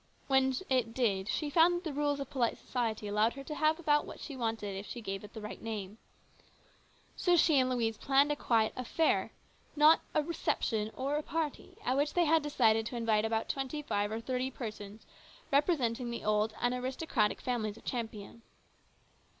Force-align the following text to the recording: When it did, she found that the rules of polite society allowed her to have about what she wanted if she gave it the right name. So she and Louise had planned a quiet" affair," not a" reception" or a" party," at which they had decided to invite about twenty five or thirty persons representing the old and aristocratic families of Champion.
When 0.25 0.55
it 0.67 0.95
did, 0.95 1.29
she 1.29 1.51
found 1.51 1.75
that 1.75 1.83
the 1.83 1.93
rules 1.93 2.19
of 2.19 2.31
polite 2.31 2.57
society 2.57 3.07
allowed 3.07 3.33
her 3.33 3.43
to 3.43 3.53
have 3.53 3.77
about 3.77 4.07
what 4.07 4.19
she 4.19 4.35
wanted 4.35 4.75
if 4.75 4.87
she 4.87 4.99
gave 4.99 5.23
it 5.23 5.33
the 5.35 5.41
right 5.41 5.61
name. 5.61 5.99
So 7.15 7.37
she 7.37 7.59
and 7.59 7.69
Louise 7.69 7.97
had 7.97 8.01
planned 8.03 8.31
a 8.31 8.35
quiet" 8.35 8.73
affair," 8.75 9.31
not 9.75 10.01
a" 10.15 10.23
reception" 10.23 10.89
or 10.97 11.17
a" 11.17 11.21
party," 11.37 11.77
at 11.85 11.97
which 11.97 12.15
they 12.15 12.25
had 12.25 12.41
decided 12.41 12.87
to 12.87 12.95
invite 12.95 13.25
about 13.25 13.47
twenty 13.47 13.83
five 13.83 14.11
or 14.11 14.19
thirty 14.19 14.49
persons 14.49 15.05
representing 15.51 16.09
the 16.09 16.25
old 16.25 16.55
and 16.59 16.73
aristocratic 16.73 17.39
families 17.39 17.77
of 17.77 17.85
Champion. 17.85 18.41